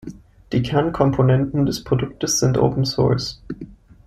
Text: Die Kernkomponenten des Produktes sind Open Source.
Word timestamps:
Die 0.51 0.63
Kernkomponenten 0.63 1.67
des 1.67 1.83
Produktes 1.83 2.39
sind 2.39 2.57
Open 2.57 2.85
Source. 2.85 3.39